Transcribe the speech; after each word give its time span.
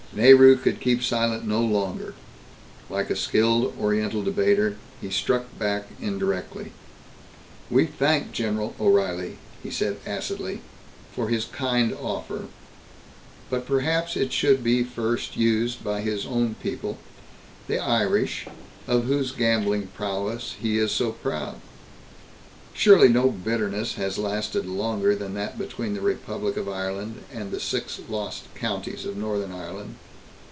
Nehru 0.13 0.57
could 0.57 0.81
keep 0.81 1.01
silent 1.03 1.47
no 1.47 1.61
longer. 1.61 2.13
Like 2.89 3.09
a 3.09 3.15
skilled 3.15 3.73
Oriental 3.79 4.21
debater, 4.21 4.75
he 4.99 5.09
struck 5.09 5.45
back 5.57 5.87
indirectly. 6.01 6.73
"We 7.69 7.85
thank 7.85 8.33
General 8.33 8.75
O'Reilly," 8.77 9.37
he 9.63 9.71
said 9.71 9.99
acidly, 10.05 10.59
"for 11.15 11.29
his 11.29 11.45
kind 11.45 11.93
offer, 11.93 12.49
but 13.49 13.65
perhaps 13.65 14.17
it 14.17 14.33
should 14.33 14.65
be 14.65 14.83
first 14.83 15.37
used 15.37 15.81
by 15.81 16.01
his 16.01 16.25
own 16.25 16.55
people, 16.61 16.97
the 17.69 17.79
Irish, 17.79 18.47
of 18.89 19.05
whose 19.05 19.31
gambling 19.31 19.87
prowess 19.95 20.55
he 20.61 20.77
is 20.77 20.91
so 20.91 21.13
proud. 21.13 21.55
Surely 22.73 23.09
no 23.09 23.29
bitterness 23.29 23.95
has 23.95 24.17
lasted 24.17 24.65
longer 24.65 25.13
than 25.13 25.33
that 25.33 25.57
between 25.57 25.93
the 25.93 25.99
Republic 25.99 26.55
of 26.55 26.69
Ireland 26.69 27.21
and 27.31 27.51
the 27.51 27.59
'Six 27.59 27.99
Lost 28.07 28.43
Counties' 28.55 29.05
of 29.05 29.17
Northern 29.17 29.51
Ireland. 29.51 29.95